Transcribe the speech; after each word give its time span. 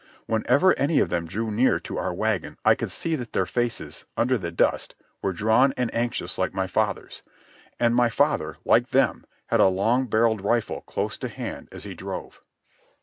Whenever 0.25 0.73
any 0.79 0.97
of 0.99 1.09
them 1.09 1.27
drew 1.27 1.51
near 1.51 1.79
to 1.79 1.99
our 1.99 2.11
wagon 2.11 2.57
I 2.65 2.73
could 2.73 2.89
see 2.89 3.13
that 3.17 3.33
their 3.33 3.45
faces, 3.45 4.03
under 4.17 4.35
the 4.35 4.49
dust, 4.49 4.95
were 5.21 5.31
drawn 5.31 5.75
and 5.77 5.93
anxious 5.93 6.39
like 6.39 6.55
my 6.55 6.65
father's. 6.65 7.21
And 7.79 7.93
my 7.93 8.09
father, 8.09 8.57
like 8.65 8.89
them, 8.89 9.27
had 9.45 9.59
a 9.59 9.67
long 9.67 10.07
barrelled 10.07 10.41
rifle 10.41 10.81
close 10.87 11.19
to 11.19 11.27
hand 11.29 11.69
as 11.71 11.83
he 11.83 11.93
drove. 11.93 12.41